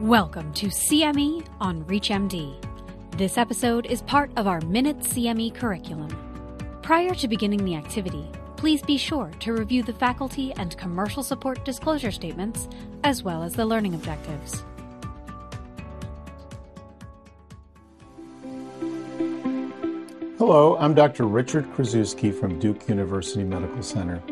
Welcome 0.00 0.52
to 0.52 0.66
CME 0.66 1.44
on 1.60 1.82
ReachMD. 1.86 2.54
This 3.16 3.36
episode 3.36 3.84
is 3.84 4.00
part 4.02 4.30
of 4.36 4.46
our 4.46 4.60
Minute 4.60 5.00
CME 5.00 5.56
curriculum. 5.56 6.08
Prior 6.82 7.16
to 7.16 7.26
beginning 7.26 7.64
the 7.64 7.74
activity, 7.74 8.30
please 8.56 8.80
be 8.80 8.96
sure 8.96 9.32
to 9.40 9.52
review 9.52 9.82
the 9.82 9.92
faculty 9.92 10.52
and 10.52 10.78
commercial 10.78 11.24
support 11.24 11.64
disclosure 11.64 12.12
statements 12.12 12.68
as 13.02 13.24
well 13.24 13.42
as 13.42 13.54
the 13.54 13.66
learning 13.66 13.94
objectives. 13.94 14.62
Hello, 20.38 20.76
I'm 20.78 20.94
Dr. 20.94 21.26
Richard 21.26 21.64
Krasuski 21.72 22.32
from 22.32 22.60
Duke 22.60 22.88
University 22.88 23.42
Medical 23.42 23.82
Center. 23.82 24.22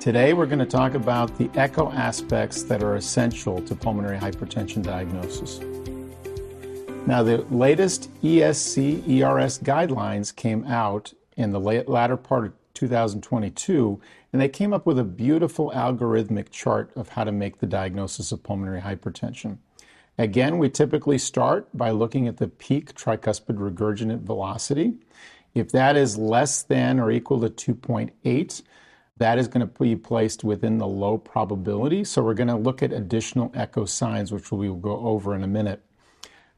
Today 0.00 0.32
we're 0.32 0.46
going 0.46 0.60
to 0.60 0.64
talk 0.64 0.94
about 0.94 1.36
the 1.36 1.50
echo 1.54 1.92
aspects 1.92 2.62
that 2.62 2.82
are 2.82 2.96
essential 2.96 3.60
to 3.60 3.74
pulmonary 3.74 4.16
hypertension 4.16 4.82
diagnosis. 4.82 5.60
Now, 7.06 7.22
the 7.22 7.44
latest 7.50 8.08
ESC 8.22 9.06
ERS 9.06 9.58
guidelines 9.58 10.34
came 10.34 10.64
out 10.64 11.12
in 11.36 11.52
the 11.52 11.60
latter 11.60 12.16
part 12.16 12.46
of 12.46 12.52
2022, 12.72 14.00
and 14.32 14.40
they 14.40 14.48
came 14.48 14.72
up 14.72 14.86
with 14.86 14.98
a 14.98 15.04
beautiful 15.04 15.70
algorithmic 15.72 16.48
chart 16.50 16.90
of 16.96 17.10
how 17.10 17.24
to 17.24 17.32
make 17.32 17.58
the 17.58 17.66
diagnosis 17.66 18.32
of 18.32 18.42
pulmonary 18.42 18.80
hypertension. 18.80 19.58
Again, 20.16 20.56
we 20.56 20.70
typically 20.70 21.18
start 21.18 21.68
by 21.76 21.90
looking 21.90 22.26
at 22.26 22.38
the 22.38 22.48
peak 22.48 22.94
tricuspid 22.94 23.58
regurgitant 23.58 24.22
velocity. 24.22 24.94
If 25.52 25.70
that 25.72 25.98
is 25.98 26.16
less 26.16 26.62
than 26.62 26.98
or 26.98 27.10
equal 27.10 27.46
to 27.46 27.74
2.8, 27.74 28.62
that 29.20 29.38
is 29.38 29.48
going 29.48 29.60
to 29.60 29.66
be 29.78 29.94
placed 29.94 30.44
within 30.44 30.78
the 30.78 30.86
low 30.86 31.18
probability. 31.18 32.04
So 32.04 32.22
we're 32.22 32.32
going 32.32 32.48
to 32.48 32.56
look 32.56 32.82
at 32.82 32.90
additional 32.90 33.52
echo 33.54 33.84
signs, 33.84 34.32
which 34.32 34.50
we 34.50 34.70
will 34.70 34.76
go 34.76 34.96
over 34.96 35.34
in 35.34 35.44
a 35.44 35.46
minute. 35.46 35.84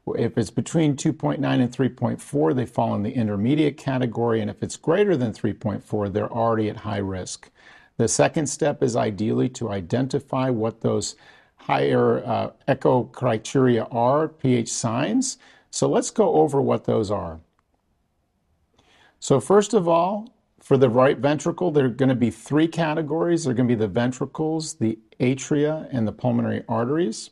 If 0.07 0.37
it's 0.37 0.49
between 0.49 0.95
2.9 0.95 1.39
and 1.43 1.69
3.4, 1.69 2.55
they 2.55 2.65
fall 2.65 2.95
in 2.95 3.03
the 3.03 3.11
intermediate 3.11 3.75
category. 3.75 4.39
And 4.39 4.49
if 4.49 4.63
it's 4.63 4.77
greater 4.77 5.17
than 5.17 5.33
3.4, 5.33 6.13
they're 6.13 6.31
already 6.31 6.69
at 6.69 6.77
high 6.77 6.99
risk. 6.99 7.51
The 7.97 8.07
second 8.07 8.47
step 8.47 8.81
is 8.81 8.95
ideally 8.95 9.49
to 9.49 9.69
identify 9.69 10.49
what 10.49 10.79
those 10.79 11.17
higher 11.57 12.25
uh, 12.25 12.51
echo 12.65 13.03
criteria 13.03 13.83
are, 13.91 14.29
PH 14.29 14.71
signs. 14.71 15.37
So 15.69 15.89
let's 15.89 16.11
go 16.11 16.35
over 16.35 16.61
what 16.61 16.85
those 16.85 17.11
are. 17.11 17.41
So, 19.19 19.41
first 19.41 19.73
of 19.73 19.85
all, 19.87 20.32
for 20.63 20.77
the 20.77 20.89
right 20.89 21.17
ventricle, 21.17 21.71
there 21.71 21.85
are 21.85 21.89
going 21.89 22.07
to 22.07 22.15
be 22.15 22.31
three 22.31 22.69
categories. 22.69 23.43
There 23.43 23.51
are 23.51 23.53
going 23.53 23.67
to 23.67 23.75
be 23.75 23.79
the 23.79 23.89
ventricles, 23.89 24.75
the 24.75 24.97
atria, 25.19 25.89
and 25.91 26.07
the 26.07 26.13
pulmonary 26.13 26.63
arteries. 26.69 27.31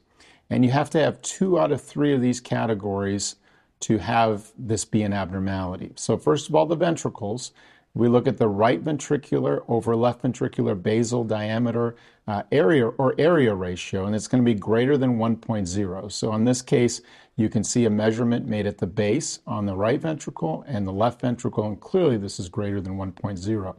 And 0.49 0.65
you 0.65 0.71
have 0.71 0.89
to 0.89 0.99
have 0.99 1.21
two 1.21 1.57
out 1.57 1.71
of 1.71 1.81
three 1.81 2.13
of 2.13 2.19
these 2.19 2.41
categories 2.41 3.37
to 3.81 3.99
have 3.99 4.51
this 4.57 4.83
be 4.83 5.01
an 5.03 5.13
abnormality. 5.13 5.93
So, 5.95 6.17
first 6.17 6.49
of 6.49 6.55
all, 6.55 6.65
the 6.65 6.75
ventricles. 6.75 7.53
We 7.93 8.07
look 8.07 8.27
at 8.27 8.37
the 8.37 8.47
right 8.47 8.81
ventricular 8.81 9.63
over 9.67 9.95
left 9.95 10.23
ventricular 10.23 10.81
basal 10.81 11.23
diameter 11.23 11.95
uh, 12.31 12.43
area 12.49 12.87
or 12.87 13.13
area 13.17 13.53
ratio, 13.53 14.05
and 14.05 14.15
it's 14.15 14.27
going 14.27 14.41
to 14.41 14.45
be 14.45 14.57
greater 14.57 14.97
than 14.97 15.17
1.0. 15.17 16.11
So, 16.11 16.33
in 16.33 16.45
this 16.45 16.61
case, 16.61 17.01
you 17.35 17.49
can 17.49 17.61
see 17.61 17.83
a 17.83 17.89
measurement 17.89 18.47
made 18.47 18.65
at 18.65 18.77
the 18.77 18.87
base 18.87 19.39
on 19.45 19.65
the 19.65 19.75
right 19.75 19.99
ventricle 19.99 20.63
and 20.65 20.87
the 20.87 20.93
left 20.93 21.19
ventricle, 21.19 21.65
and 21.67 21.79
clearly 21.81 22.15
this 22.15 22.39
is 22.39 22.47
greater 22.47 22.79
than 22.79 22.95
1.0. 22.95 23.75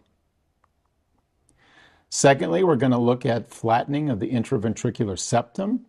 Secondly, 2.11 2.63
we're 2.63 2.77
going 2.77 2.93
to 2.93 2.99
look 2.99 3.25
at 3.25 3.49
flattening 3.49 4.11
of 4.11 4.21
the 4.21 4.31
intraventricular 4.31 5.19
septum. 5.19 5.87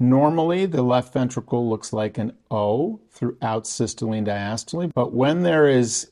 Normally, 0.00 0.66
the 0.66 0.82
left 0.82 1.12
ventricle 1.12 1.70
looks 1.70 1.92
like 1.92 2.18
an 2.18 2.32
O 2.50 3.00
throughout 3.10 3.68
systole 3.68 4.12
and 4.12 4.26
diastole, 4.26 4.92
but 4.92 5.12
when 5.12 5.44
there 5.44 5.68
is 5.68 6.10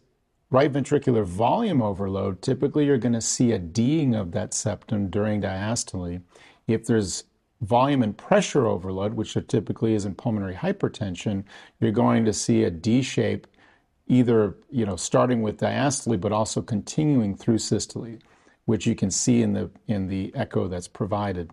right 0.51 0.73
ventricular 0.73 1.25
volume 1.25 1.81
overload, 1.81 2.43
typically 2.43 2.87
you're 2.87 2.99
going 2.99 3.13
to 3.13 3.21
see 3.21 3.53
a 3.53 3.59
D'ing 3.59 4.15
of 4.15 4.33
that 4.33 4.53
septum 4.53 5.09
during 5.09 5.43
diastole. 5.43 6.23
If 6.67 6.87
there's 6.87 7.25
volume 7.61 8.03
and 8.03 8.17
pressure 8.17 8.67
overload, 8.67 9.15
which 9.15 9.37
typically 9.49 9.95
is 9.95 10.05
in 10.05 10.15
pulmonary 10.15 10.55
hypertension, 10.55 11.45
you're 11.79 11.93
going 11.93 12.25
to 12.25 12.33
see 12.33 12.65
a 12.65 12.71
D 12.71 13.03
shape, 13.03 13.47
either 14.09 14.57
you 14.71 14.85
know 14.85 14.97
starting 14.97 15.43
with 15.43 15.61
diastole 15.61 16.21
but 16.21 16.33
also 16.33 16.61
continuing 16.63 17.37
through 17.37 17.59
systole, 17.59 18.19
which 18.65 18.87
you 18.87 18.95
can 18.95 19.11
see 19.11 19.43
in 19.43 19.53
the 19.53 19.71
in 19.87 20.09
the 20.09 20.33
echo 20.35 20.69
that's 20.69 20.89
provided. 20.89 21.51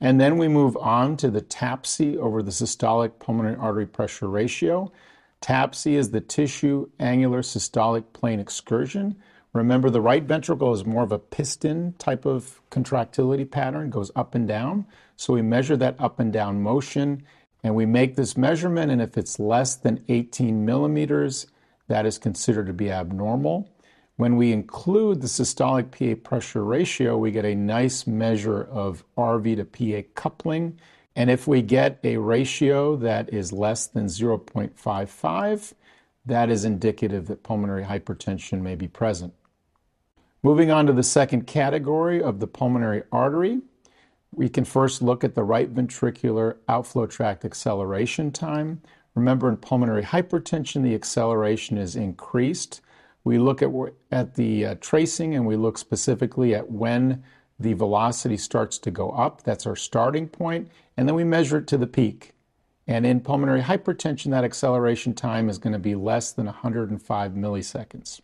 And 0.00 0.20
then 0.20 0.36
we 0.36 0.48
move 0.48 0.76
on 0.78 1.16
to 1.18 1.30
the 1.30 1.40
TAPSE 1.40 2.16
over 2.16 2.42
the 2.42 2.50
systolic 2.50 3.20
pulmonary 3.20 3.54
artery 3.54 3.86
pressure 3.86 4.28
ratio. 4.28 4.90
TAPSE 5.42 5.88
is 5.88 6.10
the 6.10 6.20
tissue 6.20 6.88
annular 6.98 7.42
systolic 7.42 8.12
plane 8.12 8.40
excursion. 8.40 9.16
Remember, 9.52 9.90
the 9.90 10.00
right 10.00 10.22
ventricle 10.22 10.72
is 10.72 10.86
more 10.86 11.02
of 11.02 11.12
a 11.12 11.18
piston 11.18 11.92
type 11.98 12.24
of 12.24 12.62
contractility 12.70 13.44
pattern, 13.44 13.90
goes 13.90 14.10
up 14.16 14.34
and 14.34 14.48
down. 14.48 14.86
So 15.16 15.34
we 15.34 15.42
measure 15.42 15.76
that 15.76 15.96
up 16.00 16.18
and 16.18 16.32
down 16.32 16.62
motion 16.62 17.24
and 17.62 17.74
we 17.74 17.86
make 17.86 18.16
this 18.16 18.36
measurement. 18.36 18.90
And 18.90 19.02
if 19.02 19.18
it's 19.18 19.38
less 19.38 19.74
than 19.74 20.04
18 20.08 20.64
millimeters, 20.64 21.46
that 21.88 22.06
is 22.06 22.18
considered 22.18 22.66
to 22.68 22.72
be 22.72 22.90
abnormal. 22.90 23.68
When 24.16 24.36
we 24.36 24.52
include 24.52 25.20
the 25.20 25.26
systolic 25.26 25.90
PA 25.90 26.20
pressure 26.28 26.64
ratio, 26.64 27.18
we 27.18 27.30
get 27.30 27.44
a 27.44 27.54
nice 27.54 28.06
measure 28.06 28.62
of 28.62 29.04
RV 29.18 29.56
to 29.56 29.64
PA 29.64 30.08
coupling. 30.14 30.78
And 31.14 31.30
if 31.30 31.46
we 31.46 31.62
get 31.62 31.98
a 32.02 32.16
ratio 32.16 32.96
that 32.96 33.32
is 33.32 33.52
less 33.52 33.86
than 33.86 34.06
0.55, 34.06 35.74
that 36.24 36.50
is 36.50 36.64
indicative 36.64 37.26
that 37.26 37.42
pulmonary 37.42 37.84
hypertension 37.84 38.62
may 38.62 38.74
be 38.74 38.88
present. 38.88 39.34
Moving 40.42 40.70
on 40.70 40.86
to 40.86 40.92
the 40.92 41.02
second 41.02 41.46
category 41.46 42.22
of 42.22 42.40
the 42.40 42.46
pulmonary 42.46 43.02
artery, 43.12 43.60
we 44.34 44.48
can 44.48 44.64
first 44.64 45.02
look 45.02 45.22
at 45.22 45.34
the 45.34 45.44
right 45.44 45.72
ventricular 45.72 46.56
outflow 46.68 47.06
tract 47.06 47.44
acceleration 47.44 48.32
time. 48.32 48.80
Remember, 49.14 49.48
in 49.48 49.58
pulmonary 49.58 50.02
hypertension, 50.02 50.82
the 50.82 50.94
acceleration 50.94 51.76
is 51.76 51.94
increased. 51.94 52.80
We 53.24 53.38
look 53.38 53.62
at, 53.62 53.70
at 54.10 54.34
the 54.34 54.66
uh, 54.66 54.74
tracing 54.80 55.34
and 55.34 55.46
we 55.46 55.56
look 55.56 55.76
specifically 55.76 56.54
at 56.54 56.70
when 56.70 57.22
the 57.62 57.72
velocity 57.74 58.36
starts 58.36 58.78
to 58.78 58.90
go 58.90 59.10
up. 59.10 59.42
That's 59.42 59.66
our 59.66 59.76
starting 59.76 60.28
point. 60.28 60.70
And 60.96 61.08
then 61.08 61.14
we 61.14 61.24
measure 61.24 61.58
it 61.58 61.66
to 61.68 61.78
the 61.78 61.86
peak. 61.86 62.32
And 62.86 63.06
in 63.06 63.20
pulmonary 63.20 63.62
hypertension, 63.62 64.30
that 64.32 64.44
acceleration 64.44 65.14
time 65.14 65.48
is 65.48 65.58
going 65.58 65.72
to 65.72 65.78
be 65.78 65.94
less 65.94 66.32
than 66.32 66.46
105 66.46 67.32
milliseconds. 67.32 68.20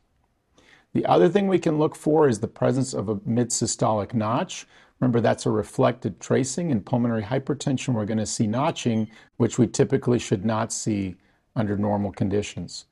The 0.92 1.06
other 1.06 1.28
thing 1.28 1.46
we 1.46 1.58
can 1.58 1.78
look 1.78 1.94
for 1.94 2.28
is 2.28 2.40
the 2.40 2.48
presence 2.48 2.92
of 2.92 3.08
a 3.08 3.20
mid-systolic 3.24 4.14
notch. 4.14 4.66
Remember, 5.00 5.20
that's 5.20 5.46
a 5.46 5.50
reflected 5.50 6.18
tracing. 6.18 6.70
In 6.70 6.80
pulmonary 6.80 7.22
hypertension, 7.22 7.94
we're 7.94 8.04
going 8.04 8.18
to 8.18 8.26
see 8.26 8.46
notching, 8.46 9.08
which 9.36 9.58
we 9.58 9.68
typically 9.68 10.18
should 10.18 10.44
not 10.44 10.72
see 10.72 11.16
under 11.54 11.76
normal 11.76 12.10
conditions. 12.10 12.86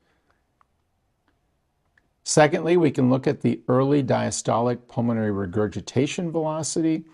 Secondly, 2.29 2.77
we 2.77 2.91
can 2.91 3.09
look 3.09 3.29
at 3.29 3.43
the 3.43 3.61
early 3.69 4.03
diastolic 4.03 4.89
pulmonary 4.89 5.31
regurgitation 5.31 6.33
velocity. 6.33 7.05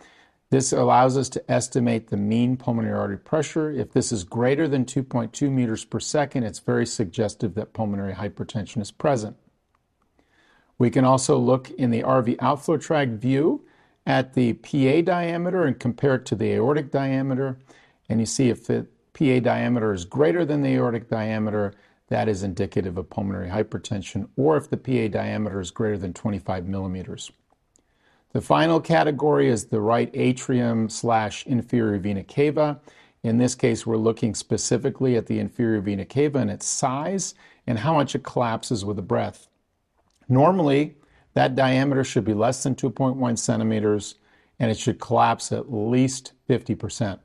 This 0.48 0.72
allows 0.72 1.18
us 1.18 1.28
to 1.28 1.50
estimate 1.52 2.08
the 2.08 2.16
mean 2.16 2.56
pulmonary 2.56 2.98
artery 2.98 3.18
pressure. 3.18 3.70
If 3.70 3.92
this 3.92 4.10
is 4.10 4.24
greater 4.24 4.66
than 4.66 4.86
2.2 4.86 5.50
meters 5.52 5.84
per 5.84 6.00
second, 6.00 6.44
it's 6.44 6.60
very 6.60 6.86
suggestive 6.86 7.54
that 7.56 7.74
pulmonary 7.74 8.14
hypertension 8.14 8.80
is 8.80 8.90
present. 8.90 9.36
We 10.78 10.88
can 10.88 11.04
also 11.04 11.36
look 11.36 11.68
in 11.72 11.90
the 11.90 12.02
RV 12.02 12.36
outflow 12.40 12.78
tract 12.78 13.10
view 13.10 13.66
at 14.06 14.32
the 14.32 14.54
PA 14.54 15.02
diameter 15.02 15.64
and 15.64 15.78
compare 15.78 16.14
it 16.14 16.24
to 16.24 16.34
the 16.34 16.52
aortic 16.52 16.90
diameter. 16.90 17.58
And 18.08 18.18
you 18.18 18.24
see 18.24 18.48
if 18.48 18.66
the 18.66 18.86
PA 19.12 19.41
diameter 19.41 19.92
is 19.92 20.06
greater 20.06 20.47
than 20.47 20.62
the 20.62 20.70
aortic 20.70 21.10
diameter, 21.10 21.74
that 22.12 22.28
is 22.28 22.42
indicative 22.42 22.98
of 22.98 23.09
pulmonary 23.09 23.48
hypertension, 23.48 24.28
or 24.36 24.59
if 24.59 24.68
the 24.68 24.76
PA 24.76 25.09
diameter 25.09 25.60
is 25.60 25.70
greater 25.70 25.97
than 25.97 26.12
25 26.12 26.68
millimeters. 26.68 27.32
The 28.34 28.42
final 28.42 28.80
category 28.80 29.48
is 29.48 29.64
the 29.64 29.80
right 29.80 30.10
atrium 30.12 30.91
slash 30.91 31.47
inferior 31.47 31.98
vena 31.98 32.22
cava. 32.22 32.78
In 33.22 33.38
this 33.38 33.54
case, 33.54 33.86
we're 33.86 33.97
looking 33.97 34.34
specifically 34.34 35.16
at 35.16 35.24
the 35.24 35.38
inferior 35.38 35.80
vena 35.80 36.04
cava 36.04 36.38
and 36.38 36.50
its 36.50 36.66
size 36.66 37.34
and 37.66 37.78
how 37.78 37.94
much 37.94 38.15
it 38.15 38.22
collapses 38.22 38.84
with 38.84 38.97
the 38.97 39.03
breath. 39.03 39.48
Normally, 40.28 40.97
that 41.32 41.54
diameter 41.54 42.04
should 42.04 42.26
be 42.26 42.34
less 42.34 42.62
than 42.62 42.74
2.1 42.74 43.38
centimeters 43.38 44.16
and 44.58 44.70
it 44.70 44.76
should 44.76 45.00
collapse 45.00 45.50
at 45.50 45.72
least 45.72 46.34
50%. 46.47 47.20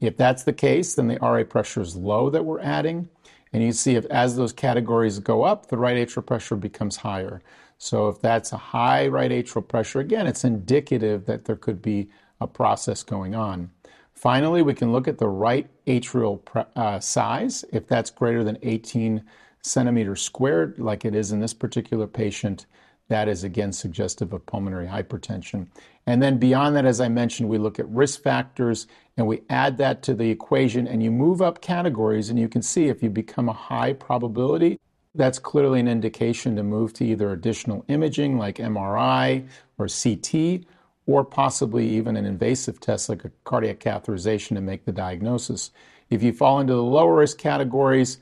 If 0.00 0.16
that's 0.16 0.42
the 0.42 0.52
case, 0.52 0.96
then 0.96 1.06
the 1.06 1.18
RA 1.22 1.44
pressure 1.44 1.80
is 1.80 1.94
low 1.94 2.28
that 2.30 2.44
we're 2.44 2.60
adding. 2.60 3.08
And 3.56 3.64
you 3.64 3.72
see 3.72 3.94
if 3.94 4.04
as 4.10 4.36
those 4.36 4.52
categories 4.52 5.18
go 5.18 5.42
up, 5.42 5.68
the 5.68 5.78
right 5.78 5.96
atrial 5.96 6.26
pressure 6.26 6.56
becomes 6.56 6.98
higher. 6.98 7.40
So 7.78 8.10
if 8.10 8.20
that's 8.20 8.52
a 8.52 8.58
high 8.58 9.08
right 9.08 9.30
atrial 9.30 9.66
pressure, 9.66 9.98
again, 9.98 10.26
it's 10.26 10.44
indicative 10.44 11.24
that 11.24 11.46
there 11.46 11.56
could 11.56 11.80
be 11.80 12.10
a 12.38 12.46
process 12.46 13.02
going 13.02 13.34
on. 13.34 13.70
Finally, 14.12 14.60
we 14.60 14.74
can 14.74 14.92
look 14.92 15.08
at 15.08 15.16
the 15.16 15.28
right 15.28 15.70
atrial 15.86 16.42
uh, 16.76 17.00
size. 17.00 17.64
If 17.72 17.86
that's 17.86 18.10
greater 18.10 18.44
than 18.44 18.58
18 18.60 19.24
centimeters 19.62 20.20
squared, 20.20 20.78
like 20.78 21.06
it 21.06 21.14
is 21.14 21.32
in 21.32 21.40
this 21.40 21.54
particular 21.54 22.06
patient, 22.06 22.66
that 23.08 23.28
is 23.28 23.44
again 23.44 23.72
suggestive 23.72 24.32
of 24.32 24.46
pulmonary 24.46 24.86
hypertension. 24.86 25.68
And 26.06 26.22
then 26.22 26.38
beyond 26.38 26.76
that, 26.76 26.84
as 26.86 27.00
I 27.00 27.08
mentioned, 27.08 27.48
we 27.48 27.58
look 27.58 27.78
at 27.78 27.88
risk 27.88 28.22
factors 28.22 28.86
and 29.16 29.26
we 29.26 29.42
add 29.48 29.78
that 29.78 30.02
to 30.04 30.14
the 30.14 30.30
equation 30.30 30.86
and 30.86 31.02
you 31.02 31.10
move 31.10 31.40
up 31.40 31.60
categories 31.60 32.30
and 32.30 32.38
you 32.38 32.48
can 32.48 32.62
see 32.62 32.86
if 32.86 33.02
you 33.02 33.10
become 33.10 33.48
a 33.48 33.52
high 33.52 33.92
probability, 33.92 34.78
that's 35.14 35.38
clearly 35.38 35.80
an 35.80 35.88
indication 35.88 36.56
to 36.56 36.62
move 36.62 36.92
to 36.94 37.04
either 37.04 37.32
additional 37.32 37.84
imaging 37.88 38.38
like 38.38 38.56
MRI 38.56 39.46
or 39.78 39.88
CT 39.88 40.66
or 41.06 41.24
possibly 41.24 41.88
even 41.88 42.16
an 42.16 42.26
invasive 42.26 42.80
test 42.80 43.08
like 43.08 43.24
a 43.24 43.30
cardiac 43.44 43.80
catheterization 43.80 44.56
to 44.56 44.60
make 44.60 44.84
the 44.84 44.92
diagnosis. 44.92 45.70
If 46.10 46.22
you 46.22 46.32
fall 46.32 46.60
into 46.60 46.74
the 46.74 46.82
lower 46.82 47.16
risk 47.16 47.38
categories, 47.38 48.18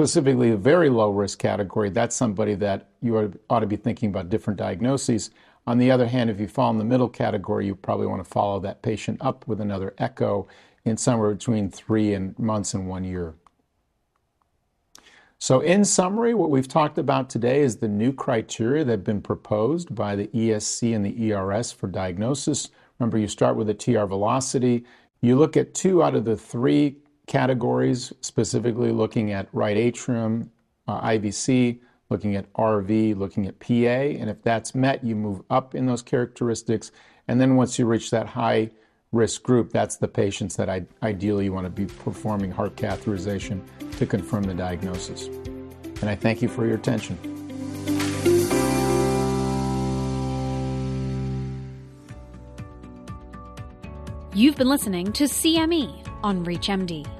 specifically 0.00 0.50
a 0.50 0.56
very 0.56 0.88
low 0.88 1.10
risk 1.10 1.38
category, 1.38 1.90
that's 1.90 2.16
somebody 2.16 2.54
that 2.54 2.88
you 3.02 3.38
ought 3.50 3.60
to 3.60 3.66
be 3.66 3.76
thinking 3.76 4.08
about 4.08 4.30
different 4.30 4.58
diagnoses. 4.58 5.30
On 5.66 5.76
the 5.76 5.90
other 5.90 6.06
hand, 6.06 6.30
if 6.30 6.40
you 6.40 6.48
fall 6.48 6.70
in 6.70 6.78
the 6.78 6.84
middle 6.84 7.06
category, 7.06 7.66
you 7.66 7.74
probably 7.74 8.06
want 8.06 8.24
to 8.24 8.30
follow 8.30 8.58
that 8.60 8.80
patient 8.80 9.18
up 9.20 9.46
with 9.46 9.60
another 9.60 9.92
echo 9.98 10.48
in 10.86 10.96
somewhere 10.96 11.34
between 11.34 11.68
three 11.68 12.14
and 12.14 12.38
months 12.38 12.72
and 12.72 12.88
one 12.88 13.04
year. 13.04 13.34
So, 15.38 15.60
in 15.60 15.84
summary, 15.84 16.32
what 16.32 16.48
we've 16.48 16.66
talked 16.66 16.96
about 16.96 17.28
today 17.28 17.60
is 17.60 17.76
the 17.76 17.88
new 17.88 18.14
criteria 18.14 18.84
that 18.84 18.90
have 18.90 19.04
been 19.04 19.20
proposed 19.20 19.94
by 19.94 20.16
the 20.16 20.28
ESC 20.28 20.96
and 20.96 21.04
the 21.04 21.30
ERS 21.30 21.72
for 21.72 21.88
diagnosis. 21.88 22.70
Remember, 22.98 23.18
you 23.18 23.28
start 23.28 23.54
with 23.54 23.68
a 23.68 23.74
TR 23.74 24.04
velocity. 24.04 24.86
You 25.20 25.36
look 25.36 25.58
at 25.58 25.74
two 25.74 26.02
out 26.02 26.14
of 26.14 26.24
the 26.24 26.38
three 26.38 26.96
categories, 27.30 28.12
specifically 28.20 28.90
looking 28.90 29.30
at 29.30 29.46
right 29.52 29.76
atrium, 29.76 30.50
uh, 30.88 31.00
IVC, 31.00 31.78
looking 32.10 32.34
at 32.34 32.52
RV, 32.54 33.16
looking 33.16 33.46
at 33.46 33.60
PA. 33.60 34.18
And 34.20 34.28
if 34.28 34.42
that's 34.42 34.74
met, 34.74 35.04
you 35.04 35.14
move 35.14 35.40
up 35.48 35.76
in 35.76 35.86
those 35.86 36.02
characteristics. 36.02 36.90
And 37.28 37.40
then 37.40 37.54
once 37.54 37.78
you 37.78 37.86
reach 37.86 38.10
that 38.10 38.26
high 38.26 38.70
risk 39.12 39.44
group, 39.44 39.70
that's 39.70 39.96
the 39.96 40.08
patients 40.08 40.56
that 40.56 40.68
ideally 41.04 41.44
you 41.44 41.52
want 41.52 41.66
to 41.66 41.70
be 41.70 41.86
performing 41.86 42.50
heart 42.50 42.74
catheterization 42.74 43.62
to 43.98 44.06
confirm 44.06 44.42
the 44.42 44.54
diagnosis. 44.54 45.26
And 46.00 46.10
I 46.10 46.16
thank 46.16 46.42
you 46.42 46.48
for 46.48 46.66
your 46.66 46.74
attention. 46.74 47.16
You've 54.34 54.56
been 54.56 54.68
listening 54.68 55.12
to 55.12 55.24
CME 55.24 56.08
on 56.24 56.44
ReachMD. 56.44 57.19